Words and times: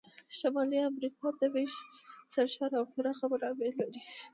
شمالي 0.37 0.77
امریکا 0.89 1.27
طبیعي 1.41 1.67
سرشاره 2.33 2.75
او 2.79 2.85
پراخه 2.93 3.25
منابع 3.31 3.69
لري. 3.79 4.01